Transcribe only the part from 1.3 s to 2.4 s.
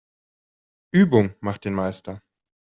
macht den Meister.